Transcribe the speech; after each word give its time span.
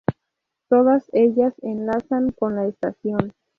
Todas 0.67 1.05
ellas 1.13 1.53
enlazan 1.61 2.31
con 2.31 2.55
la 2.55 2.65
estación. 2.65 3.33